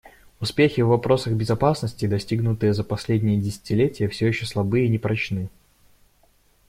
[0.39, 5.47] Успехи в вопросах безопасности, достигнутые за последнее десятилетие, все еще слабы и непрочны.